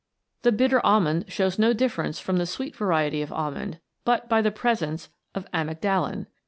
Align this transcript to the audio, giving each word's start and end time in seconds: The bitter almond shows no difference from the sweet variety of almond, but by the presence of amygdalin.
The 0.41 0.51
bitter 0.51 0.83
almond 0.83 1.25
shows 1.27 1.59
no 1.59 1.73
difference 1.73 2.19
from 2.19 2.37
the 2.37 2.47
sweet 2.47 2.75
variety 2.75 3.21
of 3.21 3.31
almond, 3.31 3.79
but 4.03 4.27
by 4.27 4.41
the 4.41 4.49
presence 4.49 5.09
of 5.35 5.45
amygdalin. 5.53 6.25